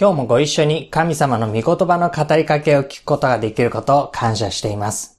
[0.00, 5.18] 今日もご一緒に神様の御言葉の語りかけを聞くことができることを感謝しています。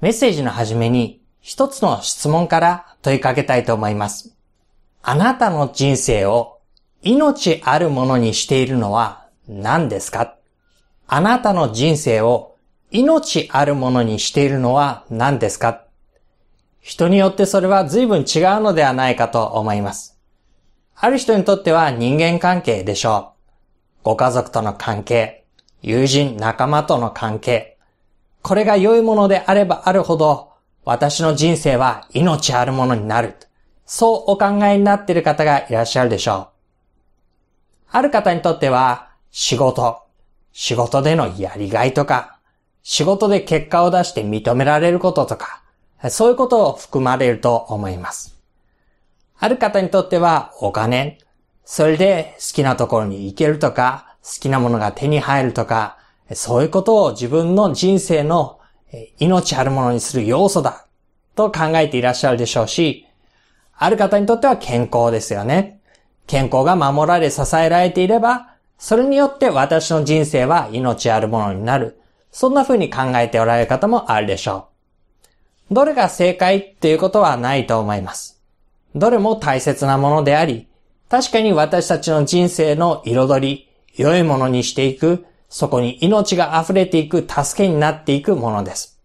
[0.00, 4.34] メッセージの始めに一つの質問から問いかけたいと思います。
[5.02, 6.60] あなたの人生を
[7.02, 10.36] 命あるものにしているのは何ですか？
[11.06, 12.56] あなたの人生を
[12.90, 15.84] 命あるものにしているのは何ですか？
[16.80, 20.18] 人によってそれは随分違うのではないかと思います。
[20.94, 23.37] ある人にとっては人間関係でしょう。
[24.08, 25.44] ご家族との関係、
[25.82, 27.76] 友人、仲間との関係。
[28.40, 30.52] これが良いものであればあるほど、
[30.86, 33.34] 私の人生は命あるものになる。
[33.84, 36.48] そうお考えになっている方がいらっしゃるでしょう。
[37.90, 39.98] ある方にとっては、仕事、
[40.54, 42.38] 仕事でのやりがいとか、
[42.82, 45.60] 仕事で結果を出して認められることとか、
[46.08, 48.38] そういうことを含まれると思います。
[49.38, 51.18] ある方にとってはお金、
[51.70, 55.98] それで好きなところに行けるとか、好きなものが手に入るとか、
[56.32, 58.58] そういうことを自分の人生の
[59.18, 60.86] 命あるものにする要素だ
[61.34, 63.06] と考えていらっしゃるでしょうし、
[63.76, 65.78] ある方にとっては健康ですよね。
[66.26, 72.00] 健康が守られ支えられていれば、それによって私の人生は命あるものになる。
[72.32, 74.68] そんな風に考えておられる方もあるでしょ
[75.70, 75.74] う。
[75.74, 78.40] どれが正解っていうことはないと思います。
[78.94, 80.67] どれも大切なものであり、
[81.08, 89.00] 確かに私たちの人生の彩り、良いものにしていく、そこに命が溢れていく助けになっていくものです。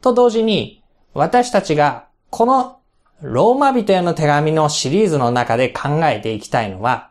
[0.00, 0.82] と同時に、
[1.14, 2.78] 私たちがこの
[3.20, 7.10] ローマ人への手紙のシリーズの中で考えていきたいのは、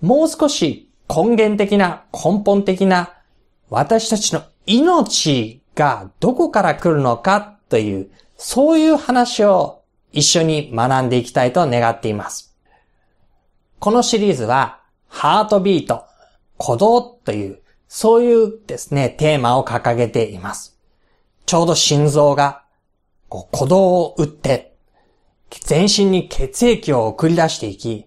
[0.00, 3.14] もう少し根源的な根本的な
[3.70, 12.51] 私たちの命がどこから来るのかという、そういう話を一緒に学んでいきたいと願っています。
[13.82, 16.04] このシリーズは、ハートビート、
[16.56, 17.58] 鼓動という、
[17.88, 20.78] そういうですね、テーマを掲げています。
[21.46, 22.62] ちょうど心臓が、
[23.28, 24.76] こう鼓動を打って、
[25.50, 28.06] 全身に血液を送り出していき、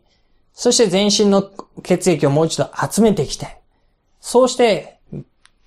[0.54, 1.52] そして全身の
[1.84, 3.58] 血液をもう一度集めてきて、
[4.22, 5.02] そうして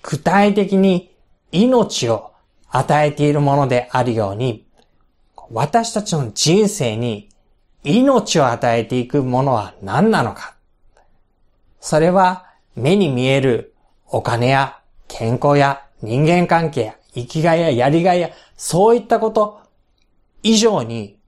[0.03, 1.15] 具体的に
[1.53, 2.33] 命を
[2.71, 4.66] 与えているものであるように、
[5.50, 7.28] 私たちの人生に
[7.84, 10.55] 命を与えていくものは何なのか。
[11.81, 13.75] それは目に見える
[14.06, 19.61] お金や健康や人間関係や生きがいややりがいやそういったこと
[20.43, 21.19] 以上に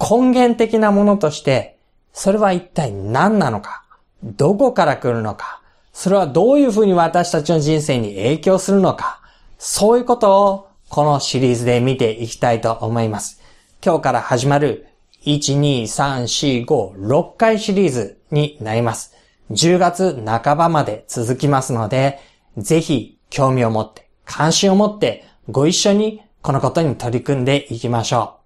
[0.00, 1.78] 根源的なものとして
[2.12, 3.84] それは一体何なのか。
[4.22, 5.62] どこから来るのか。
[5.92, 9.20] それはどういうふうに私たちの人生に影響するのか。
[9.58, 13.40] そういうことをこのシリーズで見ていきたいと思います。
[13.84, 14.86] 今日から始まる
[15.24, 19.14] 1、2、3、4、5、6回シリーズになります。
[19.50, 22.20] 10月半ばまで続きますので、
[22.56, 28.36] ぜひ興味を持って、関心を持ってご一緒にこのことに取り組んでいきましょ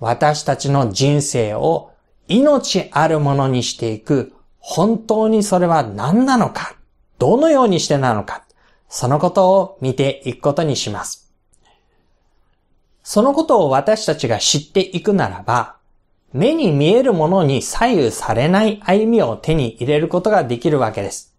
[0.00, 0.04] う。
[0.04, 1.90] 私たちの人生を
[2.28, 6.76] 命あるものにしていく本当にそれは何なのか、
[7.18, 8.44] どのようにしてなのか、
[8.88, 11.23] そのことを見ていくことにします。
[13.04, 15.76] そのことを私たちが知っていくならば、
[16.32, 21.32] 目に見えるものに左右されない歩みを手に入れることができるわけです。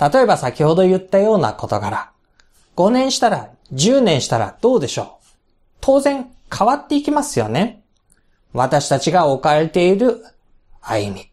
[0.00, 2.10] 例えば先ほど言ったような事柄、
[2.76, 5.26] 5年したら、10年したらどうでしょう？
[5.80, 7.82] 当然変わっていきますよね。
[8.52, 10.24] 私たちが置かれている
[10.80, 11.30] 歩み。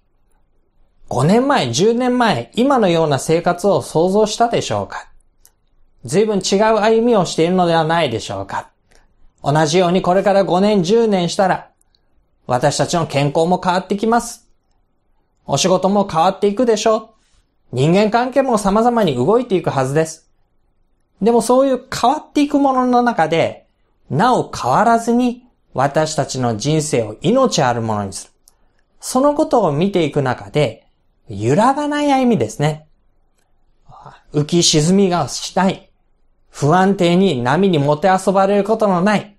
[1.10, 5.10] 5年前、10年前、今のような生活を想像したでしょうか？
[6.04, 8.72] 随分違う歩みをしているのではないでしょうか？
[9.44, 11.70] 同じようにこれから5年10年したら、
[12.48, 14.48] 私たちの健康も変わってきます。
[15.46, 17.10] お仕事も変わっていくでしょう。
[17.72, 20.30] 人間関係も様々に動いていくはずです。
[21.22, 23.68] でもそういう変わっていくものの中で、
[24.10, 28.32] なお変わらずに私たちの人生を命あるものにする。
[29.00, 30.88] そのことを見ていく中で、
[31.30, 32.88] 揺らがない歩みですね。
[34.34, 35.90] 浮き沈みがしない。
[36.50, 39.37] 不安定に波にもてあそばれることのない。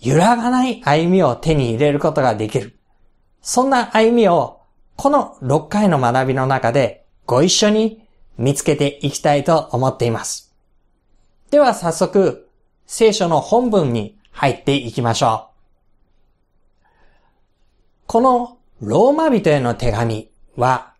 [0.00, 2.78] 揺らがない歩みを手に入れることができる。
[3.42, 4.60] そんな歩みを
[4.96, 8.06] この6回の学びの中でご一緒に
[8.36, 10.54] 見つけていきたいと思っています。
[11.50, 12.48] では早速
[12.86, 16.84] 聖書の本文に入っていきましょう。
[18.06, 20.94] このローマ人への手紙は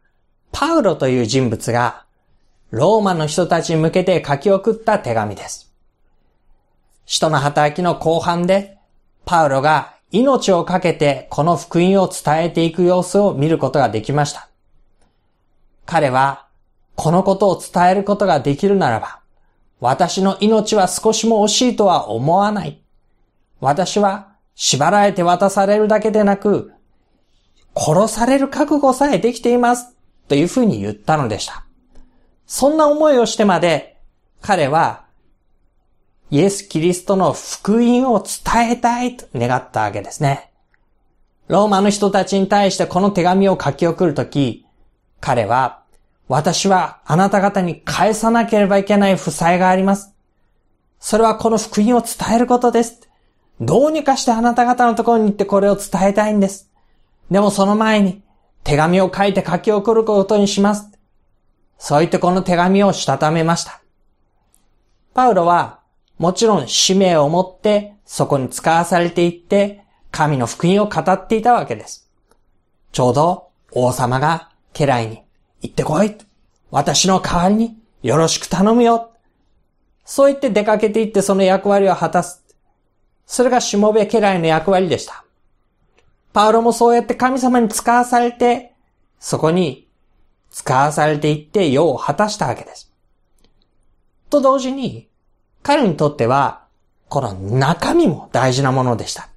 [0.53, 2.05] パウロという人物が
[2.71, 5.73] ローマの人たちに向けて書き送った手紙です。
[7.07, 8.78] 使徒の働きの後半で
[9.29, 14.49] パウロが命を懸けてこの福音を伝えていく様子を見ることができました。
[15.85, 16.47] 彼は
[16.95, 19.21] このことを伝えることができるならば、
[19.81, 22.81] 私の命は少しも惜しいとは思わない。
[23.61, 26.73] 私は縛られて渡されるだけでなく、
[27.77, 29.95] 殺される覚悟さえできています。
[30.29, 31.67] というふうに言ったのでした。
[32.47, 34.01] そんな思いをしてまで、
[34.41, 35.05] 彼は、
[36.31, 40.51] イエス・キリストの福音を伝えたいと願ったわけですね。
[41.49, 44.67] ローマの人たちに対してこの手紙を書き送るとき、
[45.21, 45.83] 彼は、
[46.29, 50.15] 私はあなた方に返さなければいけない負債があります。
[51.01, 53.09] それはこの福音を伝えることです。
[53.61, 56.71] どうにかしてあなた方のところに行ってこれを伝えたいんです。
[57.31, 58.23] でもその前に
[58.63, 60.91] 手紙を書いて書き送ることにします。
[61.79, 63.81] そう言ってこの手紙をしたためました。
[65.15, 65.78] パウロは
[66.19, 72.11] もちろん使命を持ってそこに使わされていって神の福音を語っていたわけです。
[72.93, 75.23] ちょうど王様が家来に
[75.63, 76.17] 行ってこい。
[76.71, 79.13] 私の代わりによろしく頼むよ。
[80.05, 82.45] そう言って出かけていってその役割を果たす。
[83.27, 85.25] それがしもべ家来の役割でした。
[86.33, 88.73] パウロもそうやって神様に使わされて、
[89.19, 89.89] そこに
[90.51, 92.93] 使わされていって用を果たしたわけです。
[94.31, 95.08] と同時に、
[95.63, 96.65] 彼にとっては、
[97.09, 99.29] この中身も大事なものでした。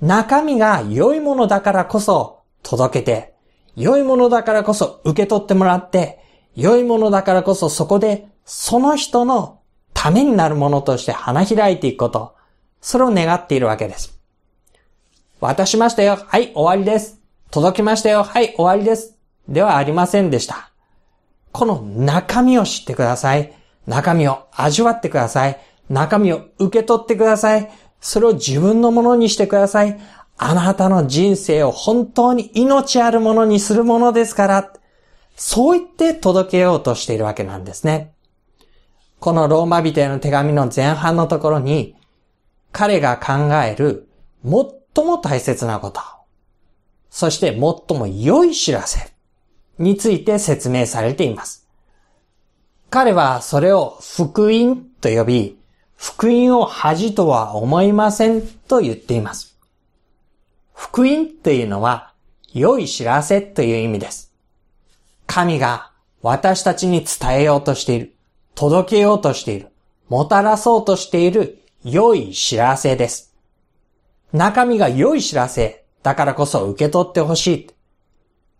[0.00, 3.34] 中身が良いものだからこそ届けて、
[3.76, 6.20] 良いものだからこそ受け取ってもらって、
[6.56, 9.60] 良いものだからこそそこでその人の
[9.94, 12.34] ためになるものとして花開いていくこと、
[12.80, 14.18] それを願っているわけです。
[15.40, 16.18] 渡しましたよ。
[16.26, 17.20] はい、終わりです。
[17.50, 18.22] 届きましたよ。
[18.22, 19.16] はい、終わりです。
[19.48, 20.70] ではありませんでした。
[21.52, 23.52] この中身を知ってください。
[23.86, 25.58] 中身を味わってください。
[25.88, 27.70] 中身を受け取ってください。
[28.00, 29.98] それを自分のものにしてください。
[30.38, 34.72] あなたの人生を本当に命あるものにするものですから、
[35.36, 38.14] そう言って届けようとしているわけなんですね。
[39.18, 41.94] このローマ人への手紙の前半のところに、
[42.72, 44.08] 彼が考える
[44.42, 46.00] 最も大切なこと、
[47.10, 49.12] そして最も良い知らせ
[49.78, 51.59] について説明されています。
[52.90, 55.58] 彼はそれを福音と呼び、
[55.96, 59.56] 福音を恥とは思いませんと言っています。
[60.74, 62.12] 福音というのは、
[62.52, 64.32] 良い知らせという意味です。
[65.28, 68.14] 神が私たちに伝えようとしている、
[68.56, 69.68] 届けようとしている、
[70.08, 73.32] もたらそうとしている良い知らせです。
[74.32, 77.70] 中身が良い知らせだからこそ受け取ってほしい。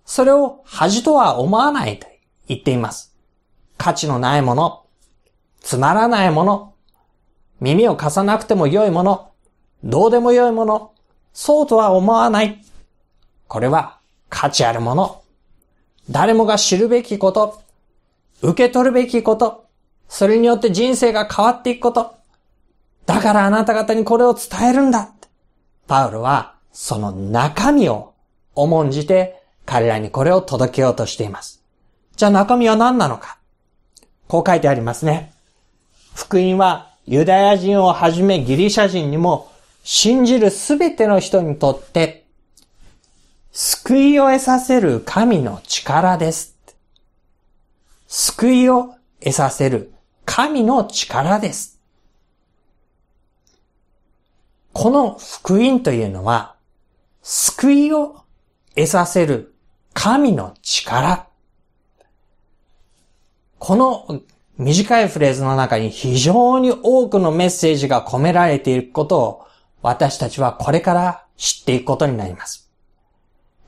[0.04, 2.06] それを恥とは思わないと
[2.46, 3.09] 言っています。
[3.80, 4.84] 価値のないもの、
[5.62, 6.74] つまらないもの、
[7.60, 9.30] 耳を貸さなくても良いもの、
[9.82, 10.92] どうでも良いもの、
[11.32, 12.62] そうとは思わない。
[13.48, 13.98] これは
[14.28, 15.22] 価値あるもの。
[16.10, 17.62] 誰もが知るべきこと。
[18.42, 19.64] 受け取るべきこと。
[20.10, 22.16] それによって人生が変わっていくこと。
[23.06, 25.10] だからあなた方にこれを伝えるんだ。
[25.86, 28.12] パウロはその中身を
[28.54, 31.64] 重んじて彼らにこれを届けようとしています。
[32.16, 33.39] じゃあ中身は何なのか
[34.30, 35.32] こう書いてありますね。
[36.14, 39.50] 福音はユダヤ人をはじめギリシャ人にも
[39.82, 42.24] 信じるすべての人にとって、
[43.50, 46.56] 救いを得させる神の力です。
[48.06, 49.92] 救いを得させる
[50.24, 51.80] 神の力です。
[54.72, 56.54] この福音というのは、
[57.22, 58.20] 救いを
[58.76, 59.56] 得させる
[59.92, 61.29] 神の力。
[63.60, 64.22] この
[64.56, 69.46] 短いフレーズの中に非常に多くのメッセージが込められていることを
[69.82, 72.70] 私たちはこれから知っていくことになります。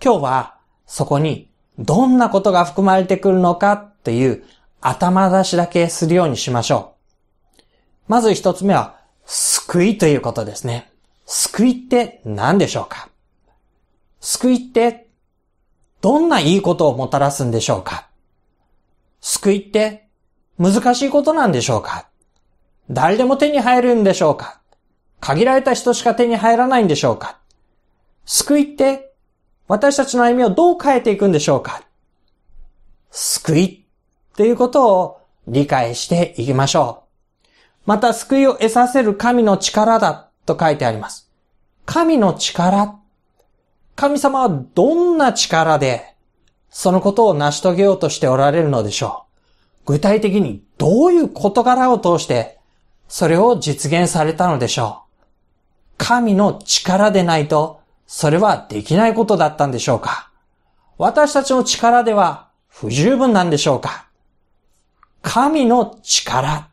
[0.03, 0.57] 今日は
[0.87, 4.45] そこにどんなことが含まれてくるのかという
[4.81, 6.95] 頭出しだけするようにしましょ
[7.59, 7.63] う。
[8.09, 8.97] まず一つ目は
[9.27, 10.91] 救いということですね。
[11.27, 13.11] 救いって何でしょうか？
[14.21, 15.07] 救いって
[16.01, 18.09] どんないいことをもたらすんでしょうか？
[19.23, 20.09] 救いって
[20.59, 22.09] 難しいことなんでしょうか？
[22.91, 24.61] 誰でも手に入るんでしょうか？
[25.21, 27.39] 限られた人しか手に入らないんでしょうか？
[28.27, 29.13] 救いって
[29.69, 31.83] 私たちの歩みをどう変えていくんでしょうか？
[33.13, 33.65] 救い
[34.33, 37.05] っていうことを理解していきましょ
[37.87, 37.89] う。
[37.89, 41.31] また救いを得させる神の力だと書いてあります。
[41.87, 42.99] 神の力。
[43.95, 46.12] 神様はどんな力で
[46.73, 49.27] そのことを成し遂げようとしておられるのでしょ
[49.87, 49.93] う。
[49.93, 52.59] 具体的にどういう事柄を通して
[53.13, 55.25] それを実現されたのでしょう。
[55.99, 60.31] 神の力でないと、それはできないことだったんでしょうか
[60.97, 64.09] 私たちの力では不十分なんでしょうか
[65.21, 66.71] 神の力。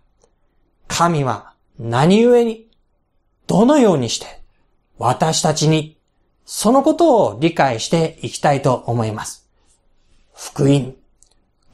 [0.88, 2.70] 神は何故に、
[3.46, 4.41] どのようにして、
[4.98, 5.98] 私たちに、
[6.46, 9.38] そのことを理解していきたいと思います。
[10.41, 10.96] 福音。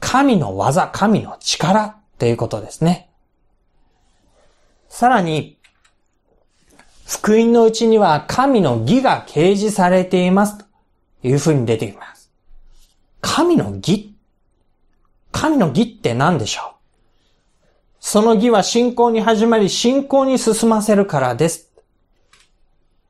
[0.00, 3.08] 神の技、神の力ということですね。
[4.88, 5.56] さらに、
[7.06, 10.64] 福音のうちには神の義が掲示されていますと
[11.22, 12.32] いうふうに出てきます。
[13.20, 14.16] 神の義
[15.30, 16.74] 神の義って何でしょう？
[18.00, 21.70] その義は信仰に始まり信仰に進ませるからです。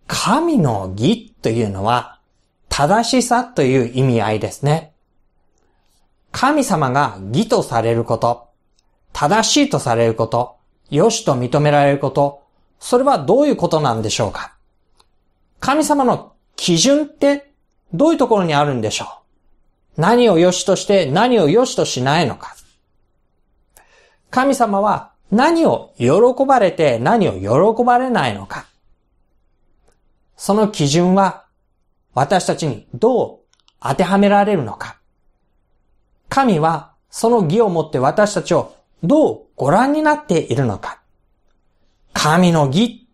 [0.07, 2.21] 神の義というのは
[2.69, 4.93] 正しさという意味合いですね。
[6.39, 8.49] 神様が義とされること、
[9.15, 10.57] 正しいとされること、
[10.91, 12.43] 良しと認められること、
[12.79, 14.55] それはどういうことなんでしょうか？
[15.61, 17.55] 神様の基準って
[17.95, 19.07] どういうところにあるんでしょ
[19.97, 19.99] う？
[20.03, 22.55] 何を良しとして何を良しとしないのか？
[24.29, 26.11] 神様は何を喜
[26.47, 28.67] ばれて何を喜ばれないのか？
[30.37, 31.47] その基準は
[32.13, 33.39] 私たちにどう
[33.81, 34.99] 当てはめられるのか？
[36.29, 41.01] 神はその義をもって私たちをどうご覧になっているのか
[42.13, 43.07] 神の義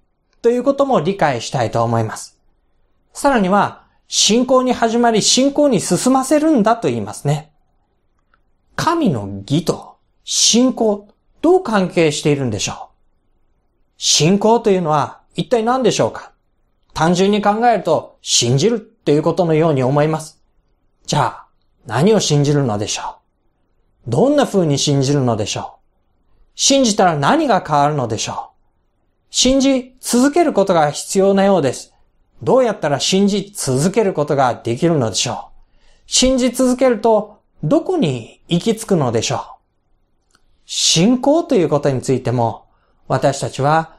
[0.42, 2.40] ということも理解したいと思います。
[3.12, 7.52] さらには、信仰に始まり信仰に進ませるんだと言いますね。
[8.76, 11.08] 神の義と信仰、
[11.40, 12.94] どう関係しているんでしょう
[13.98, 16.32] 信仰というのは一体何でしょうか
[16.94, 20.40] 単純に考えると信じるということのように思います。
[21.06, 21.41] じゃあ、
[21.86, 23.18] 何を信じるのでしょ
[24.06, 24.10] う？
[24.10, 25.80] どんな風に信じるのでしょう？
[26.54, 28.52] 信じたら何が変わるのでしょう？
[29.30, 31.94] 信じ続けることが必要なようです。
[32.42, 35.70] どうやったら信じ続けることができるのでしょう？
[36.06, 39.40] 信じ続けるとどこに行き着くのでしょう？
[40.66, 42.66] 信仰ということについても
[43.08, 43.96] 私たちは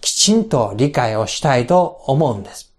[0.00, 2.74] きちんと理解をしたいと思うんです。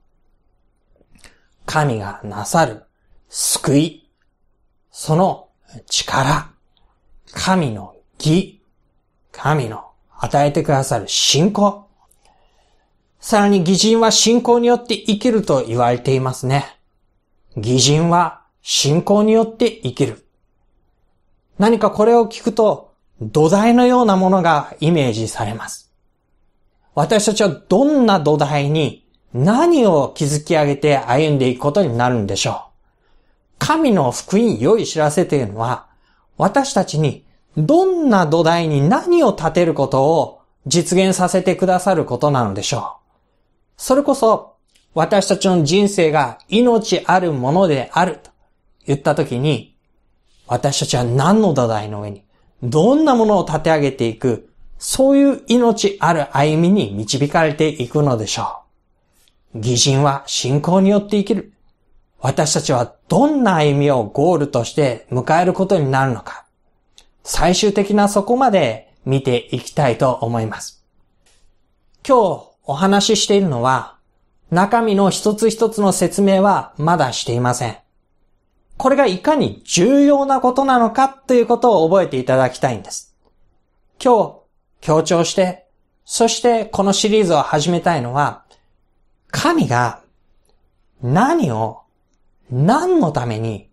[1.66, 2.84] 神がなさる
[3.30, 4.01] 救い、
[4.92, 5.48] その
[5.88, 6.52] 力、
[7.32, 8.62] 神の義、
[9.32, 9.86] 神の
[10.20, 11.88] 与えてくださる信仰。
[13.20, 16.78] さらに義人は信仰によって生きると言われていますね。
[17.56, 20.26] 義人は信仰によって生きる。
[21.58, 25.92] 何かこれを聞くと土台のようなものがイメージされます。
[26.96, 32.71] 私たちはどんな土台に何を築き上げて歩んでいくことになるんでしょう。
[33.62, 35.86] 神の福音良い知らせというのは
[36.40, 37.24] 私たちに
[37.56, 43.12] どんな土台に何を立てることを実現させてくださることなのでしょう。
[43.78, 44.56] それこそ
[44.96, 48.32] 私たちの人生が命あるものであると
[48.88, 49.76] 言ったときに、
[50.48, 52.24] 私たちは何の土台の上に、
[52.64, 54.50] どんなものを立て上げていく、
[54.80, 58.64] そういう命ある歩みに導かれていくのでしょ
[59.54, 59.60] う。
[59.60, 61.54] 義人は信仰によって生きる。
[62.22, 66.46] 私たちはどんな歩みをゴールとして迎えることになるのか。
[67.24, 70.86] 最終的なそこまで見ていきたいと思います。
[72.08, 73.98] 今日お話ししているのは、
[74.52, 77.78] 中身の一つ一つの説明はまだしていません。
[78.78, 83.16] これがいかに重要なことなのかということを覚えていただきたいんです。
[84.04, 84.36] 今日
[84.82, 85.66] 強調して、
[86.06, 88.44] そしてこのシリーズを始めたいのは、
[89.32, 90.02] 神が
[91.02, 91.82] 何を
[92.52, 93.70] 何のために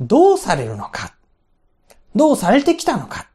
[0.00, 1.14] どうされるのか
[2.14, 3.28] どうされてきたのか。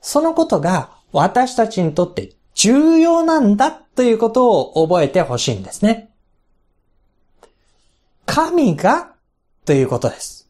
[0.00, 6.10] そのことが私たちにとって重要なんだということを覚えてほしいんですね。
[8.26, 9.12] 神が
[9.64, 10.48] ということです。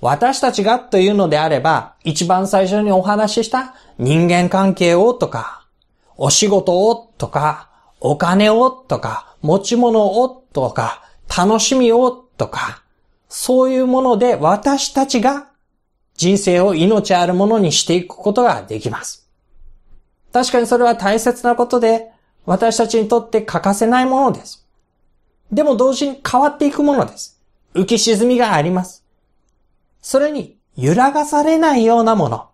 [0.00, 5.66] 私たちがというのであれば、一番最初にお話しした人間関係をとか、
[6.16, 7.70] お仕事をとか、
[8.00, 12.82] お金をとか、持ち物をとか、楽しみをとか、
[13.28, 15.48] そういうもので私たちが
[16.14, 19.28] 人生を命あるものにしていくことができます。
[20.32, 22.10] 確かにそれは大切なことで、
[22.44, 24.66] 私たちにとって欠かせないものです。
[25.52, 27.40] でも同時に変わっていくものです。
[27.74, 29.04] 浮き沈みがあります。
[30.00, 32.50] それに揺らがされないようなもの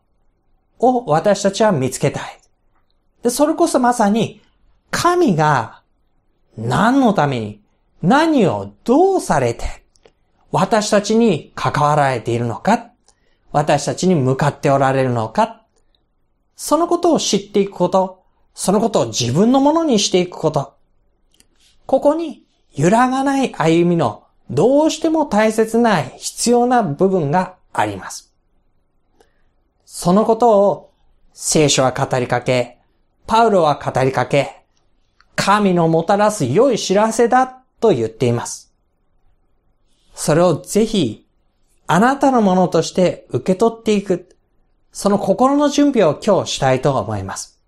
[0.79, 2.39] を私たちは見つけたい。
[3.23, 4.43] で、それこそまさに
[4.91, 5.83] 神が
[6.59, 7.63] 何のために
[8.03, 9.78] 何をどうされて
[10.51, 12.91] 私たちに関わられているのか？
[13.53, 15.63] 私たちに向かっておられるのか、
[16.57, 18.23] そのことを知っていくこと、
[18.55, 20.75] そのことを自分のものにしていくこと、
[21.87, 28.33] ここに揺らがない歩みのどうしても大切な必要な部分があります。
[29.85, 30.93] そのことを
[31.33, 32.79] 聖書は語りかけ、
[33.27, 34.63] パウロは語りかけ、
[35.37, 38.68] 神のもたらす良い知らせだと言っています。
[40.21, 41.29] それをぜひ、
[41.87, 44.29] あなたのものとして受け取っていく、
[44.91, 47.63] その心の準備を今日したいと思います。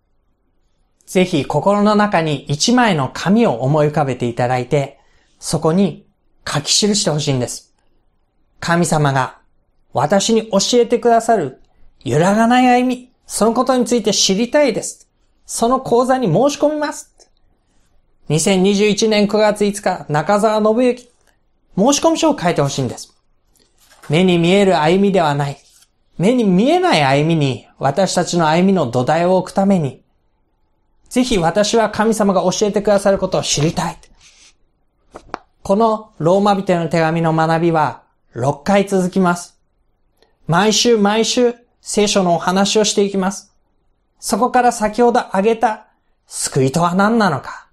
[1.07, 4.99] ぜひ心の中に一枚の紙を思い浮かべていただいて、
[5.38, 6.09] そこに
[6.45, 7.73] 書き記してほしいんです。
[8.59, 9.38] 神様が
[9.92, 11.61] 私に教えてくださる
[12.00, 15.09] 揺らがない歩み、そのことについて知りたいです。
[15.47, 17.14] その講座に申し込みます。
[18.28, 21.11] 2021年9月5日、中澤信之、
[21.77, 23.17] 申し込み書を書いてほしいんです。
[24.09, 25.57] 目に見える歩みではない。
[26.19, 30.03] 目に見えない歩みに私たちの歩みの土台を置くために、
[31.09, 33.99] ぜひ私は神様が教えてくださることを知りたい。
[35.62, 38.03] このローマ人への手紙の学びは
[38.35, 39.59] 6回続きます。
[40.47, 43.55] 毎週毎週聖書のお話をしていきます。
[44.19, 45.87] そこから先ほど挙げた
[46.27, 47.69] 救いとは何なのか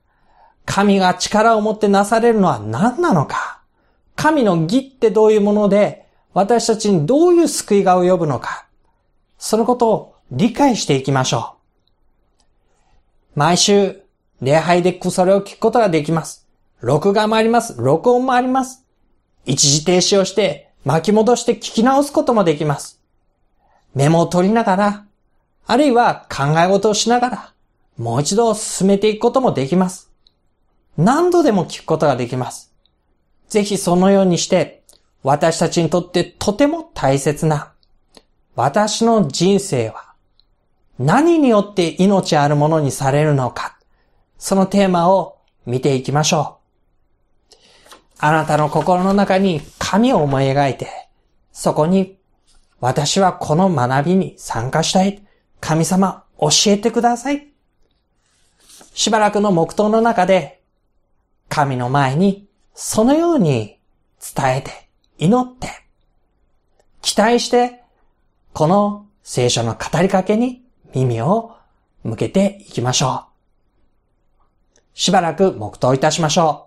[0.66, 3.56] 神が力を持ってなされるのは何なのか
[4.17, 8.67] 神の義ってどういうもので私たちにどういう救いが及ぶのか
[9.38, 11.55] そのことを理解していきましょ
[13.36, 13.39] う。
[13.39, 14.01] 毎週
[14.41, 16.47] 礼拝でそれを聞くことができます。
[16.81, 17.75] 録画もあります。
[17.77, 18.83] 録音もあります。
[19.45, 23.00] 一時停止をして巻き戻して聞き直すこともできます。
[23.93, 25.05] メモを取りながら、
[25.65, 27.53] あるいは考え事をしながら、
[27.97, 30.12] もう一度進めていくこともできます。
[30.97, 32.74] 何度でも聞くことができます。
[33.50, 34.84] ぜひそのようにして、
[35.24, 37.74] 私たちにとってとても大切な、
[38.56, 40.13] 私の人生は、
[41.00, 43.77] 何によって命あるものにされるのか、
[44.38, 46.58] そのテーマを見ていきましょ
[47.51, 47.56] う。
[48.20, 50.88] あなたの心の中に神を思い描いて、
[51.51, 52.18] そこに
[52.80, 55.24] 私はこの学びに参加したい。
[55.60, 57.48] 神様教えてください。
[58.94, 60.62] しばらくの黙祷の中で、
[61.50, 62.47] 神の前に
[62.79, 63.79] そのように
[64.35, 64.87] 伝えて、
[65.18, 65.68] 祈って、
[67.01, 67.81] 期待して、
[68.53, 70.63] この聖書の語りかけに
[70.94, 71.55] 耳を
[72.03, 73.25] 向けていきましょ
[74.75, 74.79] う。
[74.94, 76.67] しばらく黙祷いたしましょう。